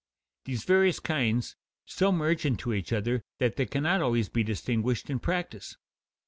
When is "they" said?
3.55-3.67